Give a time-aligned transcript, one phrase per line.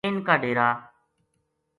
[0.07, 0.67] ا ِنھ کا ڈیرا